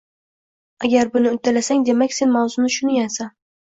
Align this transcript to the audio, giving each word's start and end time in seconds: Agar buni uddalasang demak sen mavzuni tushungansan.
Agar 0.87 1.13
buni 1.13 1.31
uddalasang 1.35 1.87
demak 1.93 2.19
sen 2.19 2.37
mavzuni 2.37 2.69
tushungansan. 2.77 3.35